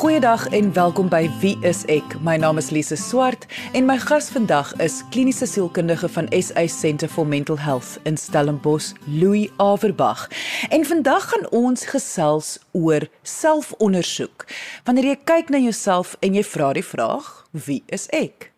[0.00, 2.14] Goeiedag en welkom by Wie is ek?
[2.24, 3.42] My naam is Lise Swart
[3.76, 8.94] en my gas vandag is kliniese sielkundige van SA Centre for Mental Health in Stellenbosch,
[9.04, 10.24] Louis Averbag.
[10.72, 14.46] En vandag gaan ons gesels oor selfondersoek.
[14.88, 18.54] Wanneer jy kyk na jouself en jy vra die vraag, wie is ek?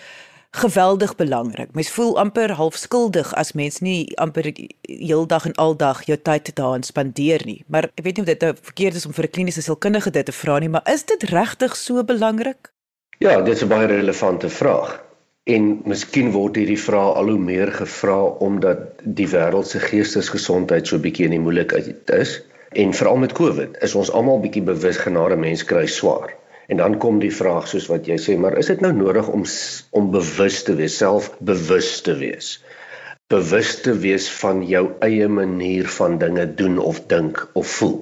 [0.55, 1.73] geweldig belangrik.
[1.75, 4.48] Mens voel amper half skuldig as mens nie amper
[4.88, 7.58] heeldag en aldag jou tyd daarin spandeer nie.
[7.67, 10.25] Maar ek weet nie of dit nou verkeerd is om vir 'n kliniese sielkundige dit
[10.25, 12.72] te vra nie, maar is dit regtig so belangrik?
[13.19, 15.03] Ja, dit is 'n baie relevante vraag.
[15.44, 21.00] En miskien word hierdie vraag al hoe meer gevra omdat die wêreld se geestesgesondheid so
[21.00, 22.41] bietjie in die moeilikheid is.
[22.76, 26.34] En veral met COVID is ons almal bietjie bewus genade mens kry swaar.
[26.68, 29.45] En dan kom die vraag soos wat jy sê, maar is dit nou nodig om
[29.95, 32.50] om bewus te wees, selfbewus te wees?
[33.31, 37.96] Bewus te wees van jou eie manier van dinge doen of dink of voel.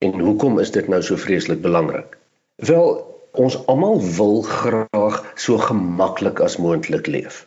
[0.00, 2.16] En hoekom is dit nou so vreeslik belangrik?
[2.70, 2.88] Wel,
[3.36, 7.44] ons almal wil graag so gemaklik as moontlik leef.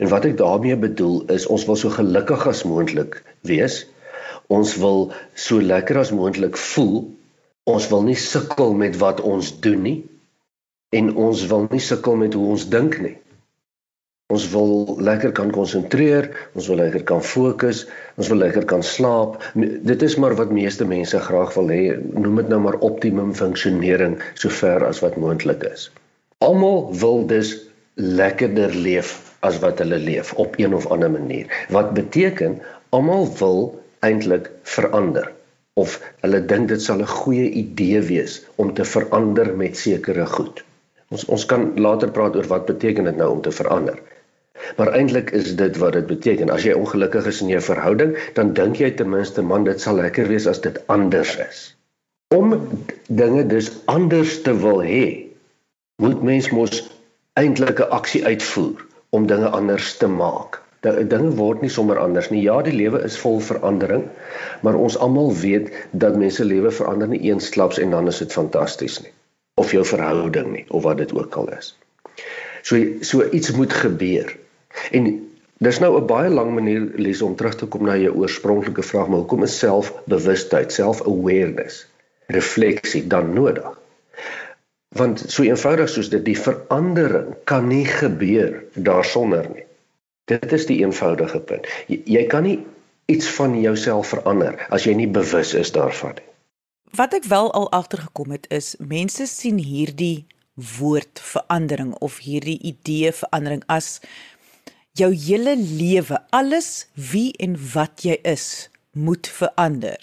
[0.00, 3.82] En wat ek daarmee bedoel is ons wil so gelukkig as moontlik wees
[4.48, 7.02] Ons wil so lekker as moontlik voel.
[7.68, 9.98] Ons wil nie sukkel met wat ons doen nie
[10.96, 13.18] en ons wil nie sukkel met hoe ons dink nie.
[14.32, 17.86] Ons wil lekker kan konsentreer, ons wil lekker kan fokus,
[18.20, 19.38] ons wil lekker kan slaap.
[19.56, 21.80] Dit is maar wat meeste mense graag wil hê.
[21.96, 25.88] Noem dit nou maar optimum funksionering sover as wat moontlik is.
[26.44, 27.54] Almal wil dus
[27.96, 31.48] lekkerder leef as wat hulle leef op een of ander manier.
[31.72, 32.60] Wat beteken
[32.92, 33.62] almal wil
[34.06, 35.32] eintlik verander
[35.78, 40.64] of hulle dink dit sal 'n goeie idee wees om te verander met sekere goed.
[41.14, 43.98] Ons ons kan later praat oor wat beteken dit nou om te verander.
[44.76, 46.50] Maar eintlik is dit wat dit beteken.
[46.50, 50.00] As jy ongelukkig is in jou verhouding, dan dink jy ten minste man dit sal
[50.02, 51.62] lekker wees as dit anders is.
[52.34, 52.58] Om
[53.08, 55.30] dinge dus anders te wil hê,
[56.02, 56.82] moet mens mos
[57.38, 60.62] eintlik 'n aksie uitvoer om dinge anders te maak
[61.10, 62.42] dinge word nie sommer anders nie.
[62.42, 64.08] Ja, die lewe is vol verandering,
[64.62, 69.00] maar ons almal weet dat mense lewe verander nie eensklaps en dan is dit fantasties
[69.02, 69.12] nie.
[69.58, 71.74] Of jou verhouding nie of wat dit ook al is.
[72.62, 74.36] So so iets moet gebeur.
[74.92, 75.08] En
[75.58, 79.08] dis nou 'n baie lang manier lees om terug te kom na jou oorspronklike vraag,
[79.08, 81.86] maar hoekom is selfbewustheid, self-awareness,
[82.26, 83.78] refleksie dan nodig?
[84.88, 89.67] Want so eenvoudig soos dit die verandering kan nie gebeur daarsonder nie.
[90.28, 91.68] Dit is die eenvoudige punt.
[91.88, 92.58] Jy, jy kan nie
[93.08, 96.26] iets van jouself verander as jy nie bewus is daarvan nie.
[96.96, 100.26] Wat ek wel al agtergekom het is mense sien hierdie
[100.78, 104.00] woord verandering of hierdie idee verandering as
[104.98, 110.00] jou hele lewe, alles wie en wat jy is, moet verander.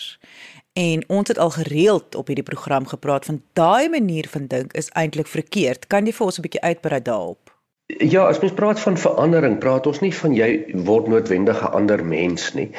[0.76, 4.90] En ons het al gereeld op hierdie program gepraat van daai manier van dink is
[4.94, 5.88] eintlik verkeerd.
[5.88, 7.45] Kan jy vir ons 'n bietjie uitbrei daarop?
[7.86, 10.48] Ja, as mens praat van verandering, praat ons nie van jy
[10.88, 12.72] word noodwendig 'n ander mens nie.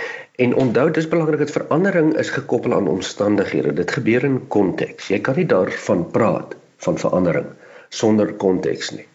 [0.45, 3.73] En onthou, dit is belangrik dat verandering is gekoppel aan omstandighede.
[3.73, 5.09] Dit gebeur in konteks.
[5.09, 6.57] Jy kan nie daarvan praat
[6.87, 7.47] van verandering
[7.89, 9.07] sonder konteks nie.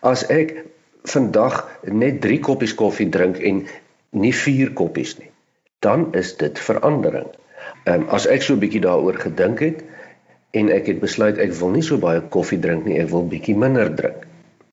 [0.00, 0.52] As ek
[1.14, 3.64] vandag net 3 koppies koffie drink en
[4.10, 5.30] nie 4 koppies nie,
[5.80, 7.32] dan is dit verandering.
[7.84, 9.80] Ehm um, as ek so 'n bietjie daaroor gedink het
[10.52, 13.56] en ek het besluit ek wil nie so baie koffie drink nie, ek wil bietjie
[13.56, 14.23] minder drink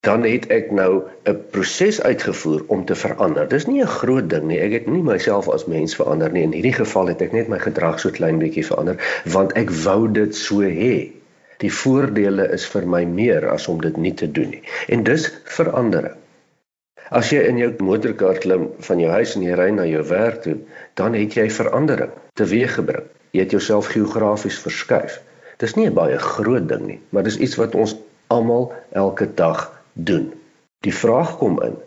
[0.02, 3.48] dan het ek nou 'n proses uitgevoer om te verander.
[3.48, 4.60] Dis nie 'n groot ding nie.
[4.60, 6.44] Ek het nie myself as mens verander nie.
[6.44, 10.12] In hierdie geval het ek net my gedrag so klein bietjie verander want ek wou
[10.12, 11.12] dit so hê.
[11.58, 14.64] Die voordele is vir my meer as om dit nie te doen nie.
[14.88, 16.16] En dis verandering.
[17.10, 20.42] As jy in jou motorkar klim van jou huis en jy ry na jou werk
[20.42, 20.58] toe,
[20.94, 23.06] dan het jy verandering teweeggebring.
[23.32, 25.22] Jy het jouself geografies verskuif.
[25.58, 27.96] Dis nie 'n baie groot ding nie, maar dis iets wat ons
[28.28, 30.32] almal elke dag doen.
[30.86, 31.78] Die vraag kom in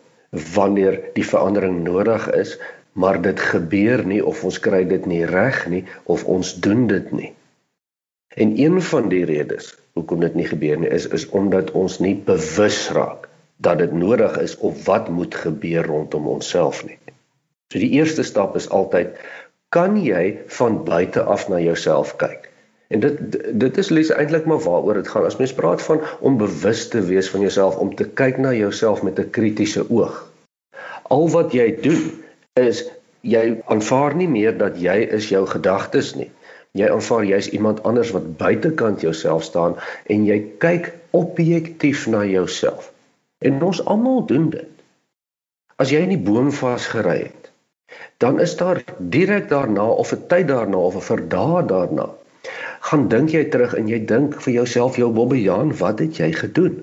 [0.54, 2.58] wanneer die verandering nodig is,
[2.92, 7.12] maar dit gebeur nie of ons kry dit nie reg nie of ons doen dit
[7.12, 7.32] nie.
[8.34, 12.14] En een van die redes hoekom dit nie gebeur nie is is omdat ons nie
[12.26, 13.28] bewus raak
[13.62, 16.98] dat dit nodig is of wat moet gebeur rondom onsself nie.
[17.72, 19.18] So die eerste stap is altyd
[19.74, 22.43] kan jy van buite af na jouself kyk.
[22.94, 25.24] En dit dit is lees eintlik maar waaroor dit gaan.
[25.26, 29.02] As mens praat van om bewus te wees van jouself, om te kyk na jouself
[29.02, 30.20] met 'n kritiese oog.
[31.02, 32.04] Al wat jy doen
[32.60, 32.84] is
[33.20, 36.30] jy aanvaar nie meer dat jy is jou gedagtes nie.
[36.72, 39.76] Jy aanvaar jy's iemand anders wat buitekant jouself staan
[40.06, 42.92] en jy kyk objektief na jouself.
[43.38, 44.70] En ons almal doen dit.
[45.76, 47.50] As jy in die boom vasgery het,
[48.18, 52.08] dan is daar direk daarna of 'n tyd daarna of 'n verdae daarna,
[52.88, 56.82] gaan dink jy terug en jy dink vir jouself, jou Bobbejaan, wat het jy gedoen?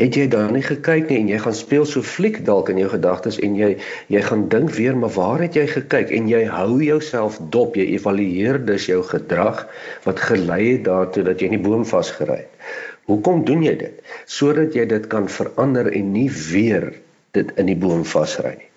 [0.00, 2.88] Het jy dan nie gekyk nie en jy gaan speel so fliek dalk in jou
[2.90, 3.74] gedagtes en jy
[4.10, 7.90] jy gaan dink weer maar waar het jy gekyk en jy hou jouself dop jy
[7.98, 9.66] evalueer dus jou gedrag
[10.06, 12.72] wat gelei het daartoe dat jy in die boom vasgery het.
[13.10, 14.02] Hoekom doen jy dit?
[14.30, 16.92] Sodat jy dit kan verander en nie weer
[17.36, 18.70] dit in die boom vasry nie.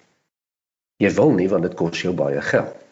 [1.03, 2.84] Jy wil nie want dit kos jou baie geld.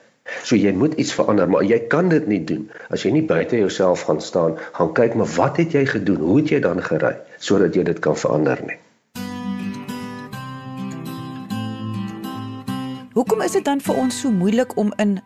[0.44, 3.58] So jy moet iets verander, maar jy kan dit nie doen as jy nie buite
[3.60, 6.24] jouself gaan staan, gaan kyk maar wat het jy gedoen?
[6.24, 8.80] Hoe het jy dan gery sodat jy dit kan verander nie?
[13.14, 15.20] Hoekom is dit dan vir ons so moeilik om in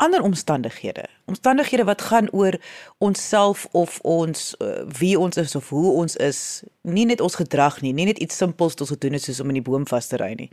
[0.00, 2.56] ander omstandighede, omstandighede wat gaan oor
[2.98, 7.80] onsself of ons uh, wie ons is of hoe ons is, nie net ons gedrag
[7.84, 10.08] nie, nie net iets simpels wat ons gedoen het soos om in die boom vas
[10.08, 10.48] te ry nie.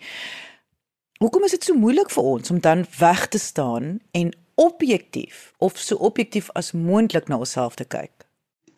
[1.17, 4.27] Hoekom is dit so moeilik vir ons om dan weg te staan en
[4.61, 8.11] objektief of so objektief as moontlik na onsself te kyk?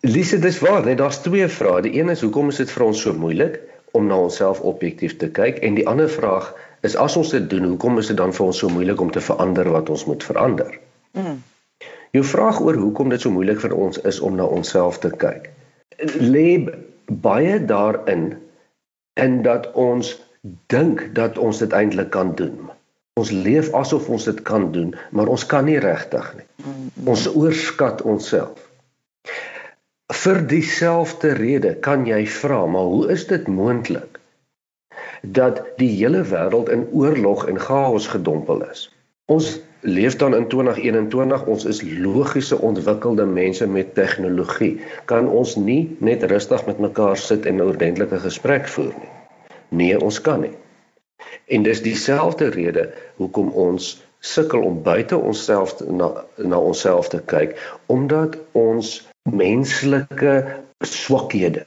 [0.08, 1.82] Lise, dis waar, net daar's twee vrae.
[1.84, 3.60] Die een is hoekom is dit vir ons so moeilik
[3.92, 6.48] om na onsself objektief te kyk en die ander vraag
[6.88, 9.24] is as ons dit doen, hoekom is dit dan vir ons so moeilik om te
[9.24, 10.80] verander wat ons moet verander?
[11.20, 11.42] Mm.
[12.16, 15.52] Jou vraag oor hoekom dit so moeilik vir ons is om na onsself te kyk.
[16.24, 16.56] Lê
[17.28, 18.30] baie daarin
[19.20, 20.16] en dat ons
[20.72, 22.70] dink dat ons dit eintlik kan doen.
[23.20, 26.48] Ons leef asof ons dit kan doen, maar ons kan nie regtig nie.
[27.04, 28.70] Ons oorskat onsself.
[30.20, 34.18] Vir dieselfde rede kan jy vra, maar hoe is dit moontlik
[35.22, 38.88] dat die hele wêreld in oorlog en chaos gedompel is?
[39.30, 44.80] Ons leef dan in 2021, ons is logiese ontwikkelde mense met tegnologie.
[45.12, 49.19] Kan ons nie net rustig met mekaar sit en 'n ordentlike gesprek voer nie?
[49.70, 50.56] Nee, ons kan nie.
[51.46, 57.56] En dis dieselfde rede hoekom ons sukkel om buite onsself na na onsself te kyk
[57.88, 60.34] omdat ons menslike
[60.86, 61.66] swakhede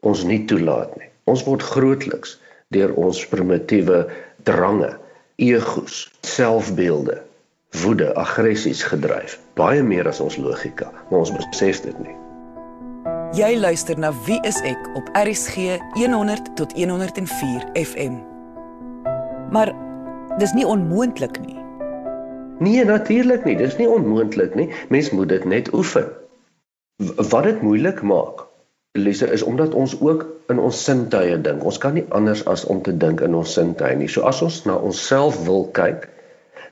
[0.00, 1.10] ons nie toelaat nie.
[1.30, 2.38] Ons word grootliks
[2.74, 4.06] deur ons primitiewe
[4.48, 4.90] drange,
[5.36, 7.20] egos, selfbeelde,
[7.84, 12.21] woede, aggressies gedryf, baie meer as ons logika, maar ons besef dit nie.
[13.32, 18.18] Jy luister na Wie is ek op RSG 100 tot 104 FM.
[19.48, 19.72] Maar
[20.36, 21.56] dis nie onmoontlik nie.
[22.60, 23.56] Nee, natuurlik nie.
[23.56, 24.68] Dis nie onmoontlik nie.
[24.92, 26.10] Mens moet dit net oefen.
[27.16, 28.44] Wat dit moeilik maak,
[29.00, 31.64] Lise, is omdat ons ook in ons sintuie dink.
[31.64, 34.12] Ons kan nie anders as om te dink in ons sintuie nie.
[34.12, 36.04] So as ons na onsself wil kyk,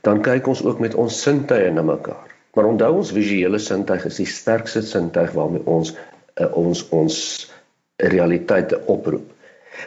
[0.05, 2.29] dan kyk ons ook met ons sintuie na mekaar.
[2.53, 5.97] Maar onthou ons visuele sintuig is die sterkste sintuig waarmee ons
[6.49, 7.17] ons ons
[7.97, 9.27] realiteite oproep.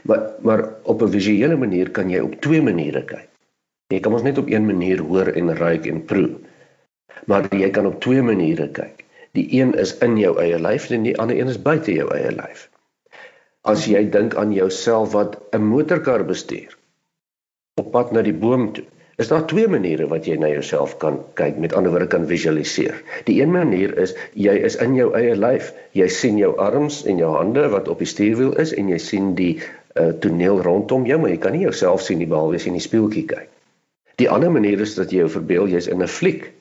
[0.03, 3.29] Maar maar op 'n visuele manier kan jy op twee maniere kyk.
[3.87, 6.29] Jy kan ons net op een manier hoor en ruik en proe.
[7.25, 9.03] Maar jy kan op twee maniere kyk.
[9.31, 12.31] Die een is in jou eie lyf en die ander een is buite jou eie
[12.31, 12.69] lyf.
[13.61, 16.77] As jy dink aan jouself wat 'n motorkar bestuur
[17.81, 18.85] op pad na die boom toe,
[19.21, 22.97] is daar twee maniere wat jy na jouself kan kyk, met ander woorde kan visualiseer.
[23.27, 25.71] Die een manier is jy is in jou eie lyf.
[25.93, 29.33] Jy sien jou arms en jou hande wat op die stuurwiel is en jy sien
[29.37, 32.73] die uh, toneel rondom jou, maar jy kan nie jouself sien nie behalwe as jy
[32.73, 33.49] in die spieeltjie kyk.
[34.21, 36.51] Die ander manier is dat jy jou verbeel jy's in 'n fliek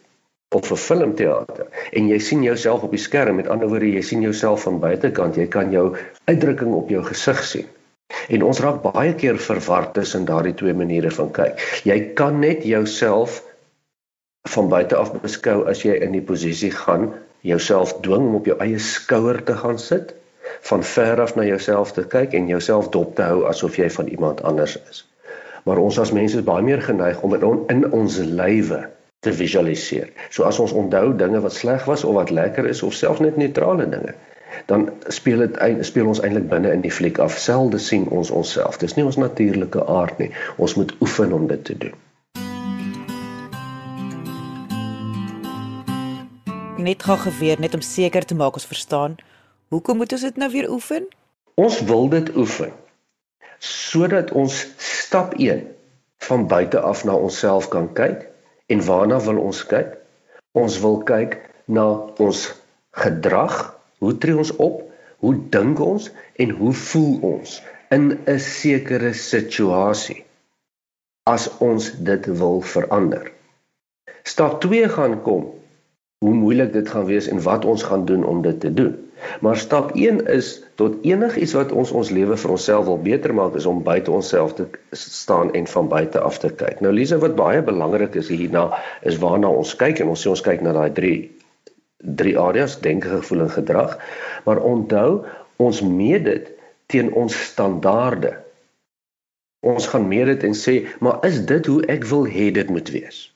[0.52, 3.36] of 'n filmteater en jy sien jouself op die skerm.
[3.36, 5.36] Met ander woorde, jy sien jouself van buitekant.
[5.36, 7.66] Jy kan jou uitdrukking op jou gesig sien.
[8.28, 11.60] En ons raak baie keer verward tussen daardie twee maniere van kyk.
[11.88, 13.42] Jy kan net jouself
[14.54, 17.12] van buite af beskou as jy in die posisie gaan
[17.46, 20.14] jouself dwing om op jou eie skouer te gaan sit,
[20.68, 24.10] van ver af na jouself te kyk en jouself dop te hou asof jy van
[24.10, 25.04] iemand anders is.
[25.66, 28.82] Maar ons as mense is baie meer geneig om in, in ons lywe
[29.22, 30.10] te visualiseer.
[30.30, 33.38] So as ons onthou dinge wat sleg was of wat lekker is of selfs net
[33.38, 34.14] neutrale dinge,
[34.66, 37.38] dan speel dit speel ons eintlik binne in die fliek af.
[37.38, 38.78] Selde sien ons onsself.
[38.78, 40.30] Dis nie ons natuurlike aard nie.
[40.56, 41.94] Ons moet oefen om dit te doen.
[46.82, 49.16] Net gou geweer net om seker te maak ons verstaan.
[49.68, 51.06] Hoekom moet ons dit nou weer oefen?
[51.54, 52.72] Ons wil dit oefen
[53.62, 55.60] sodat ons stap 1
[56.26, 58.24] van buite af na onsself kan kyk
[58.72, 59.96] En waarna wil ons kyk?
[60.56, 61.36] Ons wil kyk
[61.68, 61.84] na
[62.22, 62.40] ons
[62.96, 63.56] gedrag,
[64.02, 64.82] hoe tree ons op,
[65.22, 66.10] hoe dink ons
[66.42, 67.60] en hoe voel ons
[67.94, 70.24] in 'n sekere situasie
[71.30, 73.30] as ons dit wil verander.
[74.22, 75.50] Stap 2 gaan kom
[76.22, 78.94] hoe moeilik dit gaan wees en wat ons gaan doen om dit te doen.
[79.40, 83.54] Maar stap 1 is tot enigiets wat ons ons lewe vir onsself wil beter maak
[83.58, 86.80] is om buite onsself te staan en van buite af te kyk.
[86.80, 88.68] Nou Lise wat baie belangrik is hierna
[89.02, 91.41] is waarna ons kyk en ons sê ons kyk na daai 3
[92.02, 93.98] drie areas denke, gevoel en gedrag.
[94.44, 95.22] Maar onthou,
[95.56, 96.50] ons meet dit
[96.92, 98.34] teen ons standaarde.
[99.62, 102.88] Ons gaan meet dit en sê, maar is dit hoe ek wil hê dit moet
[102.90, 103.28] wees?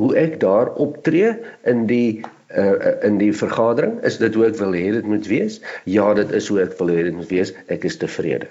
[0.00, 1.34] Hoe ek daar optree
[1.68, 2.22] in die
[2.52, 5.58] uh, in die vergadering, is dit hoe ek wil hê dit moet wees?
[5.88, 7.52] Ja, dit is hoe ek wil hê dit moet wees.
[7.72, 8.48] Ek is tevrede.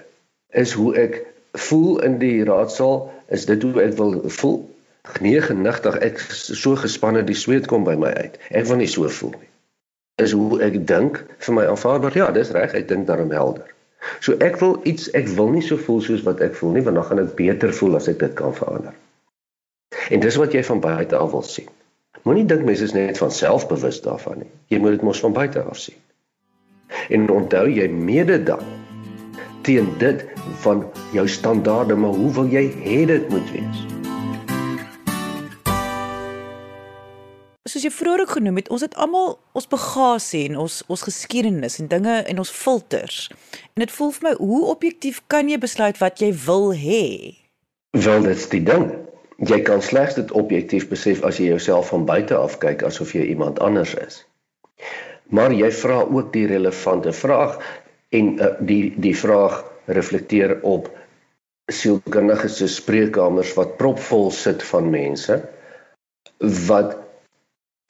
[0.52, 1.22] Is hoe ek
[1.68, 4.60] voel in die raadsaal, is dit hoe ek wil voel?
[5.20, 8.38] Nee, genigtig, ek so gespanne die sweet kom by my uit.
[8.54, 9.50] Ek wil nie so voel nie.
[10.22, 12.14] Is hoe ek dink vir my aanvaarbaar?
[12.14, 13.66] Ja, dis reg, ek dink daarom helder.
[14.22, 16.98] So ek wil iets, ek wil nie so voel soos wat ek voel nie, want
[16.98, 18.94] dan gaan ek beter voel as ek dit kan verander.
[20.10, 21.70] En dis wat jy van buite af wil sien.
[22.22, 24.50] Moenie dink mense is net van selfbewus daarvan nie.
[24.70, 25.98] Jy moet dit mos van buite af sien.
[27.10, 28.62] En onthou jy mede dan
[29.66, 30.22] teen dit
[30.62, 34.01] van jou standaarde, maar hoe wil jy hê dit moet wees?
[37.72, 41.86] Soos jy vroeër genoem het, ons het almal ons bagasie en ons ons geskiedenis en
[41.88, 43.30] dinge en ons filters.
[43.72, 47.06] En dit voel vir my hoe objektief kan jy besluit wat jy wil hê?
[47.96, 48.90] Wel dit's die ding
[49.48, 53.24] jy kan slegs dit objektief besef as jy jouself van buite af kyk asof jy
[53.32, 54.20] iemand anders is.
[55.32, 57.56] Maar jy vra ook die relevante vraag
[58.12, 60.90] en uh, die die vraag reflekteer op
[61.72, 65.40] sielkundige se spreekkamers wat propvol sit van mense
[66.68, 66.98] wat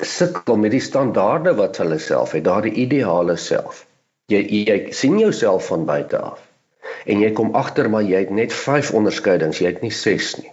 [0.07, 3.85] sukkel met die standaarde wat hulle self het, daardie ideale self.
[4.31, 6.49] Jy jy sien jouself van buite af
[7.07, 10.53] en jy kom agter maar jy het net 5 onderskeidings, jy het nie 6 nie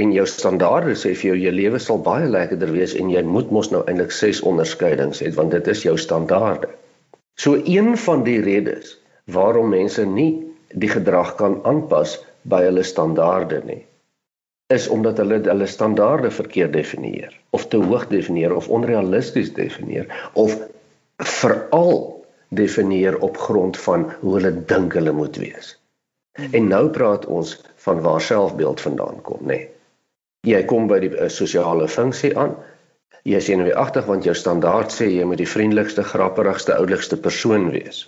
[0.00, 3.50] en jou standaarde sê vir jou jou lewe sal baie lekkerder wees en jy moet
[3.54, 6.70] mos nou eintlik ses onderskeidings hê want dit is jou standaarde.
[7.36, 8.96] So een van die redes
[9.26, 10.30] waarom mense nie
[10.70, 12.18] die gedrag kan aanpas
[12.48, 13.82] by hulle standaarde nie
[14.70, 20.56] is omdat hulle hulle standaarde verkeerd definieer of te hoog definieer of onrealisties definieer of
[21.16, 25.74] veral definieer op grond van hoe hulle dink hulle moet wees.
[26.50, 29.46] En nou praat ons van waar selfbeeld vandaan kom, nê?
[29.46, 29.68] Nee.
[30.48, 32.54] Jy kom by die uh, sosiale funksie aan.
[33.28, 38.06] Jy is senuweeagtig want jou standaard sê jy moet die vriendelikste, grappigste, oulikste persoon wees.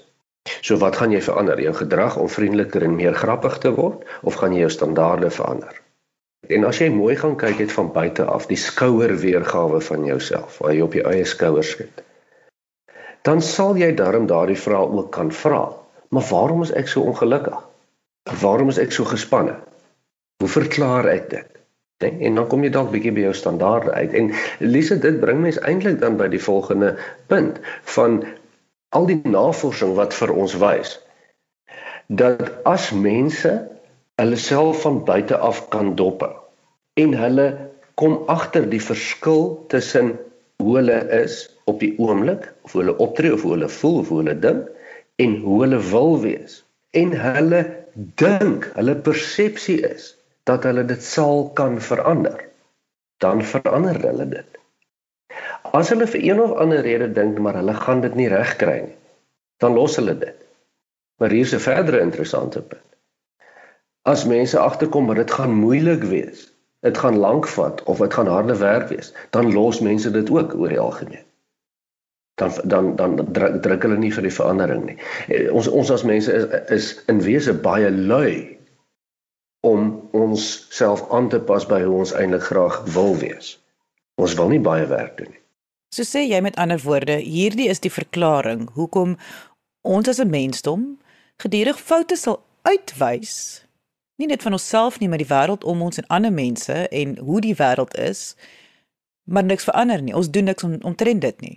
[0.64, 1.61] So wat gaan jy verander?
[1.61, 5.76] Jou gedrag om vriendeliker en meer grappig te word of gaan jy jou standaarde verander?
[6.49, 10.58] En as jy mooi gaan kyk het van buite af, die skouer weergawe van jouself,
[10.58, 12.02] waar jy op jou eie skouers skiet.
[13.22, 15.68] Dan sal jy darm daardie vraag ook kan vra.
[16.11, 17.61] Maar waarom is ek so ongelukkig?
[18.40, 19.54] Waarom is ek so gespanne?
[20.42, 21.49] Hoe verklaar ek dit?
[22.02, 22.18] Ding.
[22.26, 24.12] En dan kom jy dalk bietjie by jou standaarde uit.
[24.18, 26.96] En Lise, dit bring mens eintlik dan by die volgende
[27.30, 27.62] punt
[27.94, 28.25] van
[28.92, 30.99] al die navorsing wat vir ons wys
[32.12, 33.52] dat as mense
[34.21, 36.25] hulle self van buite af kan dop
[37.04, 37.47] en hulle
[38.00, 40.16] kom agter die verskil tussen
[40.62, 44.09] hoe hulle is op die oomblik of hoe hulle optree of hoe hulle voel of
[44.09, 44.69] hoe hulle dink
[45.23, 46.61] en hoe hulle wil wees
[46.92, 47.62] en hulle
[47.95, 50.12] dink hulle persepsie is
[50.49, 52.40] dat hulle dit sal kan verander,
[53.23, 54.59] dan verander hulle dit.
[55.73, 58.97] As hulle vir een of ander rede dink maar hulle gaan dit nie regkry nie,
[59.62, 60.38] dan los hulle dit.
[61.21, 62.91] Maar hier is 'n verdere interessante punt.
[64.02, 66.49] As mense agterkom dat dit gaan moeilik wees,
[66.80, 70.54] dit gaan lank vat of dit gaan harde werk wees, dan los mense dit ook
[70.54, 71.25] oor die algemeen.
[72.35, 74.97] Dan dan dan druk, druk hulle nie vir die verandering nie.
[75.28, 78.59] Eh, ons ons as mense is, is in wese baie lui
[79.62, 83.54] om ons self aan te pas by hoe ons eintlik graag wil wees.
[84.18, 85.42] Ons wil nie baie werk doen nie.
[85.94, 89.18] So sê jy met ander woorde, hierdie is die verklaring hoekom
[89.85, 90.99] ons as 'n mensdom
[91.38, 93.62] gedurig foute sal uitwys.
[94.16, 97.40] Nie net van onsself nie, maar die wêreld om ons en ander mense en hoe
[97.40, 98.37] die wêreld is,
[99.25, 100.14] maar niks verander nie.
[100.14, 101.57] Ons doen niks om omtrent dit nie.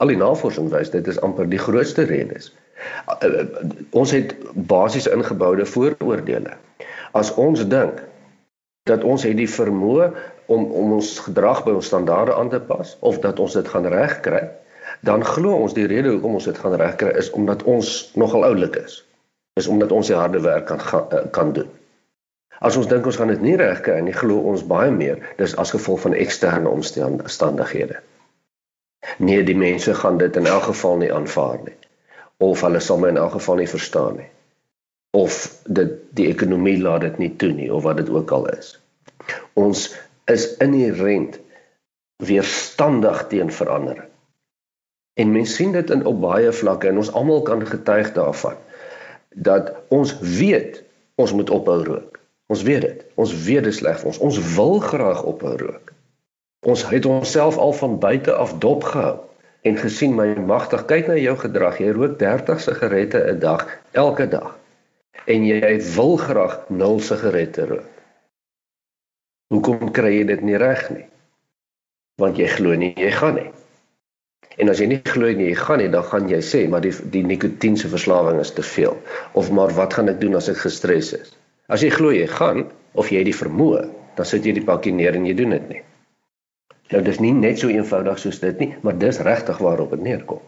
[0.00, 2.52] Al die navorsing wys dit is amper die grootste redes.
[3.90, 6.56] Ons het basies ingeboude vooroordeele
[7.12, 8.02] as ons dink
[8.88, 10.10] dat ons het die vermoë
[10.50, 13.86] om om ons gedrag by ons standaarde aan te pas of dat ons dit gaan
[13.86, 14.42] regkry,
[15.06, 18.78] dan glo ons die rede hoekom ons dit gaan regkry is omdat ons nogal oulik
[18.80, 19.00] is.
[19.60, 21.68] Is omdat ons die harde werk kan eh, kan doen.
[22.60, 25.72] As ons dink ons gaan dit nie regkry nie, glo ons baie meer dis as
[25.72, 28.02] gevolg van eksterne omstandighede.
[29.24, 31.76] Nee, die mense gaan dit in elk geval nie aanvaar nie.
[32.44, 34.28] Of hulle sal my in elk geval nie verstaan nie.
[35.16, 38.74] Of dit die ekonomie laat dit nie toe nie of wat dit ook al is.
[39.56, 39.88] Ons
[40.28, 41.40] is inherënt
[42.20, 44.08] weerstandig teen verandering.
[45.16, 48.60] En mense sien dit in op baie vlakke en ons almal kan getuig daarvan
[49.34, 50.82] dat ons weet
[51.14, 52.18] ons moet ophou rook.
[52.46, 53.02] Ons weet dit.
[53.14, 54.18] Ons weet dit sleg vir ons.
[54.18, 55.92] Ons wil graag ophou rook.
[56.66, 59.18] Ons het onsself al van buite af dopgehou
[59.60, 64.26] en gesien my magtig kyk na jou gedrag jy rook 30 sigarette 'n dag elke
[64.28, 64.56] dag
[65.26, 67.90] en jy wil graag 0 sigarette rook
[69.52, 71.08] hoekom kry jy dit nie reg nie
[72.16, 73.50] want jy glo nie jy gaan nie
[74.58, 76.94] en as jy nie glo nie jy gaan nie dan gaan jy sê maar die
[77.14, 78.98] die nikotiense verslawing is te veel
[79.32, 81.36] of maar wat gaan ek doen as ek gestres is
[81.68, 82.66] as jy glo jy gaan
[82.98, 83.86] of jy het die vermoë
[84.18, 85.84] dan sit jy die pakkie neer en jy doen dit nie
[86.90, 90.40] Nou dis nie net so eenvoudig soos dit nie, maar dis regtig waarop dit neerkom.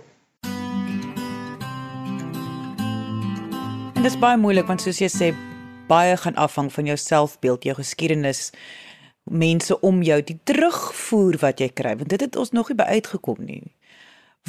[3.94, 5.28] En dis baie moeilik want soos jy sê,
[5.86, 8.48] baie gaan afhang van jou selfbeeld, jou geskiedenis,
[9.30, 12.88] mense om jou, die terugvoer wat jy kry, want dit het ons nog nie by
[12.98, 13.62] uitgekom nie.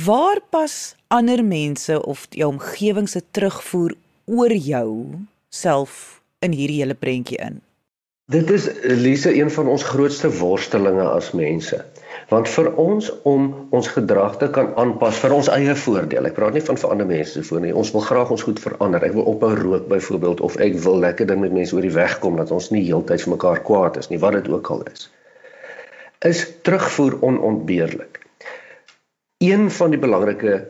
[0.01, 3.93] Waar pas ander mense of jou omgewing se terugvoer
[4.25, 5.05] oor jou
[5.49, 7.59] self in hierdie hele prentjie in?
[8.25, 11.77] Dit is Lise een van ons grootste worstelinge as mense.
[12.29, 16.25] Want vir ons om ons gedrag te kan aanpas vir ons eie voordeel.
[16.25, 17.77] Ek praat nie van vir ander mense se voordeel nie.
[17.83, 19.05] Ons wil graag ons goed verander.
[19.05, 22.17] Ek wil ophou rook byvoorbeeld of ek wil lekker ding met mense oor die weg
[22.23, 25.05] kom dat ons nie heeltyd vir mekaar kwaad is nie, wat dit ook al is.
[26.33, 28.22] Is terugvoer onontbeerlik.
[29.43, 30.61] Een van die belangrike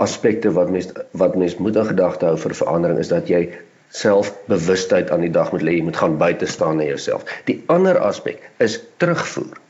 [0.00, 0.88] aspekte wat mens
[1.20, 3.42] wat mens moet in gedagte hou vir verandering is dat jy
[3.92, 7.26] selfbewustheid aan die dag moet lê, jy moet gaan buite staan na jouself.
[7.44, 9.60] Die ander aspek is terugvoer.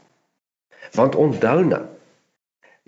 [0.94, 1.82] Want onthou nou,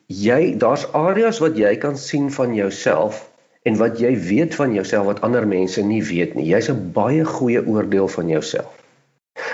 [0.07, 3.25] jy daar's areas wat jy kan sien van jouself
[3.65, 6.47] en wat jy weet van jouself wat ander mense nie weet nie.
[6.52, 8.71] Jy's 'n baie goeie oordeel van jouself.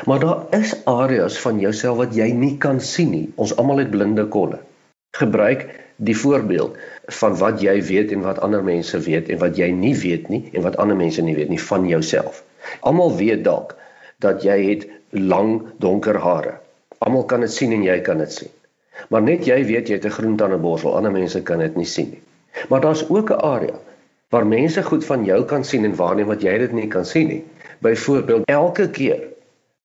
[0.06, 3.32] Maar daar is areas van jouself wat jy nie kan sien nie.
[3.36, 4.58] Ons almal het blinde kolle.
[5.16, 5.68] Gebruik
[6.00, 6.76] die voorbeeld
[7.20, 10.42] van wat jy weet en wat ander mense weet en wat jy nie weet nie
[10.52, 12.42] en wat ander mense nie weet nie van jouself.
[12.80, 13.76] Almal weet dalk
[14.24, 16.56] dat jy het lang donker hare.
[16.98, 18.52] Almal kan dit sien en jy kan dit sien.
[19.08, 22.10] Maar net jy weet jy het 'n groen tandeborsel, ander mense kan dit nie sien
[22.10, 22.22] nie.
[22.68, 23.78] Maar daar's ook 'n area
[24.30, 27.28] waar mense goed van jou kan sien en waarneem wat jy dit nie kan sien
[27.28, 27.44] nie.
[27.78, 29.20] Byvoorbeeld elke keer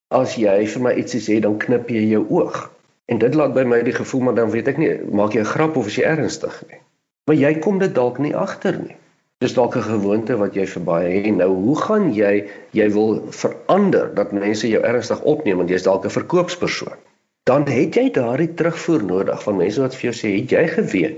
[0.07, 2.71] as jy vir my ietsie sê, dan knip jy jou oog.
[3.05, 5.53] En dit laat by my die gevoel maar dan weet ek nie, maak jy 'n
[5.53, 6.79] grap of is jy ernstig nie.
[7.25, 8.95] Maar jy kom dit dalk nie agter nie.
[9.43, 11.35] Dis dalk 'n gewoonte wat jy verby het.
[11.35, 16.05] Nou, hoe gaan jy jy wil verander dat mense jou ernstig opneem want jy's dalk
[16.05, 16.97] 'n verkoopspersoon.
[17.43, 21.17] Dan het jy daardie terugvoer nodig van mense wat vir jou sê, "Het jy geweet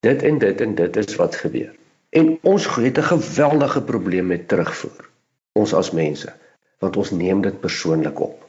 [0.00, 1.74] dit en dit en dit is wat gebeur."
[2.10, 5.08] En ons het 'n geweldige probleem met terugvoer.
[5.52, 6.32] Ons as mense,
[6.78, 8.41] want ons neem dit persoonlik op.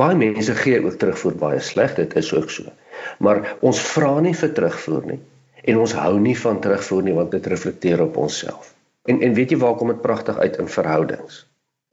[0.00, 2.72] Baie mense gee ook terugvoer baie sleg, dit is ook so.
[3.18, 5.20] Maar ons vra nie vir terugvoer nie
[5.70, 8.72] en ons hou nie van terugvoer nie want dit reflekteer op onsself.
[9.10, 11.42] En en weet jy waar kom dit pragtig uit in verhoudings?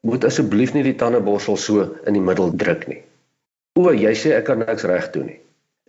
[0.08, 3.02] Moet asseblief nie die tandeborsel so in die middel druk nie.
[3.78, 5.40] O, jy sê ek kan niks reg doen nie.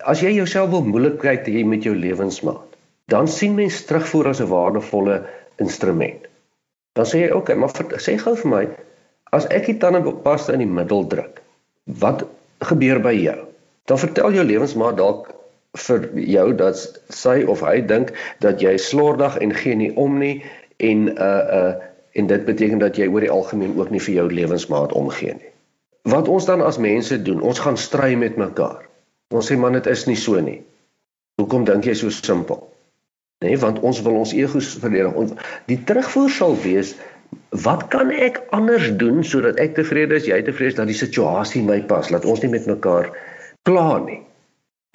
[0.03, 2.77] As jy jouself wil moeilik kry te hê met jou lewensmaat,
[3.11, 5.23] dan sien mens terugvoer as 'n waardevolle
[5.65, 6.27] instrument.
[6.99, 7.71] Dan sê jy, "Oké, okay, maar
[8.07, 8.65] sê gou vir my,
[9.33, 11.43] as ek die tandepasta in die middel druk,
[11.89, 12.25] wat
[12.69, 13.41] gebeur by jou?
[13.89, 15.31] Dan vertel jou lewensmaat dalk
[15.79, 16.81] vir jou dat
[17.13, 18.13] sy of hy dink
[18.45, 20.43] dat jy slordig en gee nie om nie
[20.77, 21.75] en uh uh
[22.19, 25.53] en dit beteken dat jy oor die algemeen ook nie vir jou lewensmaat omgee nie.
[26.09, 28.89] Wat ons dan as mense doen, ons gaan stry met mekaar.
[29.31, 30.63] Ons sê man dit is nie so nie.
[31.39, 32.65] Hoekom dink jy so simpel?
[33.45, 35.15] Nee, want ons wil ons egos verdedig.
[35.15, 35.37] Ons
[35.71, 36.97] die terugvoer sal wees
[37.65, 41.63] wat kan ek anders doen sodat ek tevrede is, jy tevrede is dat die situasie
[41.65, 43.11] my pas, laat ons nie met mekaar
[43.69, 44.23] kla nie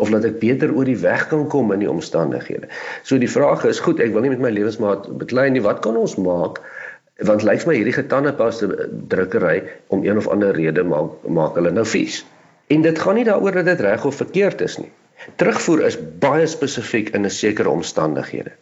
[0.01, 2.67] of laat ek beter oor die weg kan kom in die omstandighede.
[3.05, 5.99] So die vraag is, goed, ek wil nie met my lewensmaat beklei nie, wat kan
[5.99, 6.59] ons maak?
[7.23, 9.61] Want lyk my hierdie getandepaste drukkery
[9.93, 12.23] om een of ander rede maak maak hulle nou vies.
[12.73, 14.89] En dit gaan nie daaroor dat dit reg of verkeerd is nie.
[15.39, 18.57] Terugvoer is baie spesifiek in 'n sekere omstandighede.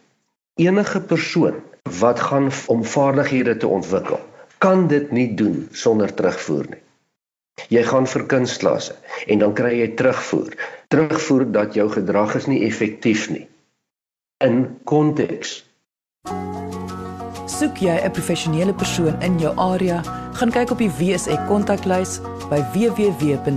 [0.60, 1.54] Enige persoon
[1.98, 4.20] wat gaan om vaardighede te ontwikkel,
[4.58, 6.82] kan dit nie doen sonder terugvoer nie.
[7.68, 8.94] Jy gaan vir kunstklasse
[9.26, 10.56] en dan kry jy terugvoer.
[10.88, 13.48] Terugvoer dat jou gedrag is nie effektief nie.
[14.44, 15.64] In konteks
[17.46, 22.60] Soek jy 'n professionele persoon in jou area, gaan kyk op die WSE kontaklys by
[22.74, 23.52] www.wsek.co.za.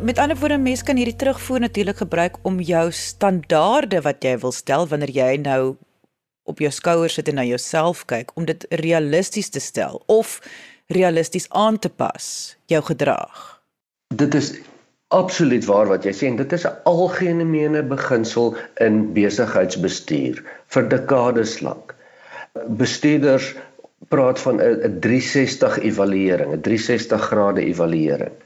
[0.00, 4.52] Met ander woorde, mens kan hierdie terugvoer natuurlik gebruik om jou standaarde wat jy wil
[4.52, 5.76] stel wanneer jy nou
[6.44, 10.36] op jou skouers sit en na jouself kyk om dit realisties te stel of
[10.92, 12.26] realisties aan te pas
[12.68, 13.40] jou gedrag.
[14.14, 14.52] Dit is
[15.08, 20.44] absoluut waar wat jy sê en dit is 'n algemene beginsel in besigheidsbestuur
[20.76, 21.94] vir dekades lank.
[22.68, 23.54] Bestuurders
[24.08, 28.36] praat van 'n 360 evaluering, 'n 360 grade evaluering.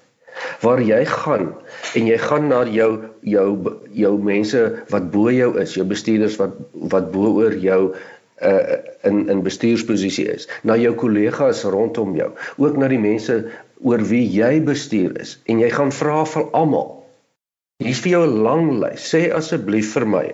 [0.61, 1.51] Waar jy gaan
[1.95, 2.91] en jy gaan na jou
[3.23, 3.49] jou
[3.97, 4.63] jou mense
[4.93, 6.57] wat bo jou is, jou bestuurders wat
[6.95, 7.83] wat bo oor jou
[8.41, 13.43] uh in in bestuursposisie is, na jou kollegas rondom jou, ook na die mense
[13.81, 16.97] oor wie jy bestuur is en jy gaan vra vir almal.
[17.81, 19.05] Hier's vir jou 'n lang lys.
[19.13, 20.27] Sê asseblief vir my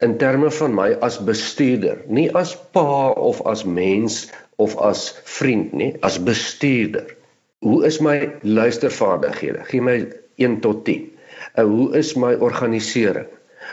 [0.00, 4.28] in terme van my as bestuurder, nie as pa of as mens
[4.58, 7.17] of as vriend nie, as bestuurder.
[7.64, 9.64] Hoe is my luistervaardighede?
[9.70, 9.96] Gee my
[10.36, 11.08] 1 tot 10.
[11.54, 13.26] Uh, hoe is my organisering?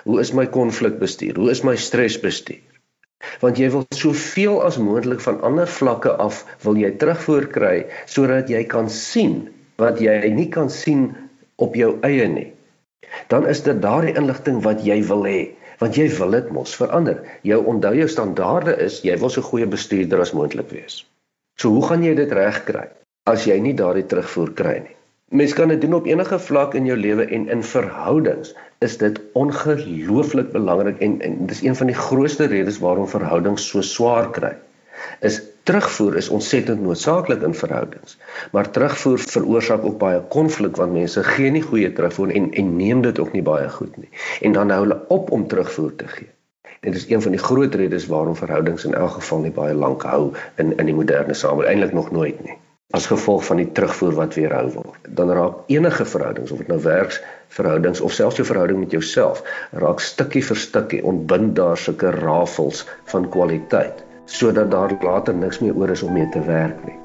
[0.03, 1.35] Hoe is my konflikbestuur?
[1.35, 2.63] Hoe is my stresbestuur?
[3.41, 7.75] want jy wil soveel as moontlik van ander vlakke af wil jy terugvoer kry
[8.11, 9.37] sodat jy kan sien
[9.81, 11.07] wat jy nie kan sien
[11.61, 12.49] op jou eie nie
[13.31, 15.39] dan is dit daardie inligting wat jy wil hê
[15.81, 19.69] want jy wil dit mos verander jou onthou jou standaarde is jy wil so goeie
[19.69, 21.01] bestuurder as moontlik wees
[21.59, 22.87] so hoe gaan jy dit regkry
[23.25, 24.95] as jy nie daardie terugvoer kry nie
[25.33, 28.53] Mens kan dit doen op enige vlak in jou lewe en in verhoudings
[28.85, 33.81] is dit ongelooflik belangrik en en dis een van die grootste redes waarom verhoudings so
[33.81, 34.51] swaar kry.
[35.19, 38.17] Is terugvoer is ontsettend noodsaaklik in verhoudings.
[38.51, 43.01] Maar terugvoer veroorsaak ook baie konflik want mense gee nie goeie terugvoer en en neem
[43.01, 44.09] dit ook nie baie goed nie.
[44.41, 46.29] En dan hou hulle op om terugvoer te gee.
[46.79, 50.03] Dit is een van die groot redes waarom verhoudings in elk geval nie baie lank
[50.03, 52.59] hou in in die moderne samelewing eintlik nog nooit nie
[52.93, 55.07] as gevolg van die terugvoer wat weerhou word.
[55.17, 60.03] Dan raak enige verhoudings of dit nou werksverhoudings of selfs jou verhouding met jouself, raak
[60.03, 65.91] stukkie vir stukkie ontbind daar sulke rafels van kwaliteit sodat daar later niks meer oor
[65.93, 66.95] is om mee te werk nie.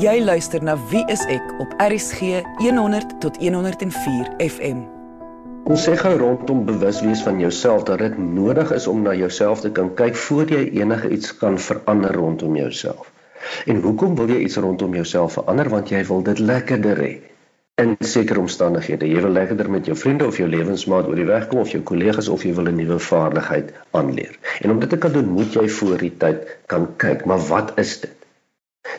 [0.00, 4.84] Jy luister na Wie is ek op RSG 100 tot 104 FM.
[5.68, 9.62] Ons sê gou rondom bewus wees van jouself dat dit nodig is om na jouself
[9.64, 13.11] te kan kyk voor jy enige iets kan verander rondom jouself.
[13.66, 17.12] En hoekom wil jy iets rondom jouself verander want jy wil dit lekkerder hê
[17.82, 19.08] in sekere omstandighede.
[19.08, 21.80] Jy wil lekkerder met jou vriende of jou lewensmaat oor die weg kom of jou
[21.88, 24.38] kollegas of jy wil 'n nuwe vaardigheid aanleer.
[24.60, 27.72] En om dit te kan doen, moet jy voor die tyd kan kyk, maar wat
[27.78, 28.12] is dit?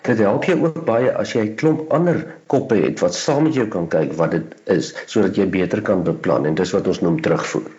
[0.02, 3.54] Dit help jou ook baie as jy 'n klomp ander koppe het wat saam met
[3.54, 7.02] jou kan kyk wat dit is sodat jy beter kan beplan en dis wat ons
[7.02, 7.70] noem terugvoer.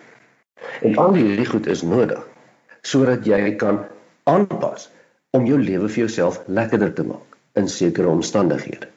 [0.81, 2.27] En al hierdie goed is nodig
[2.81, 3.79] sodat jy kan
[4.23, 4.89] aanpas
[5.35, 8.94] om jou lewe vir jouself lekkerder te maak in sekere omstandighede.